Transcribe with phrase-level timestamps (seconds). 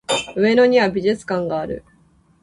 [0.35, 1.83] 上野には美術館がある